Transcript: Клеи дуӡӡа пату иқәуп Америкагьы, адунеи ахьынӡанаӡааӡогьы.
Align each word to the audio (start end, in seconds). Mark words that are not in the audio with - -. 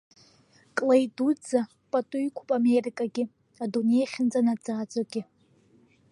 Клеи 0.75 1.05
дуӡӡа 1.15 1.61
пату 1.91 2.17
иқәуп 2.27 2.49
Америкагьы, 2.57 3.23
адунеи 3.63 4.05
ахьынӡанаӡааӡогьы. 4.05 5.21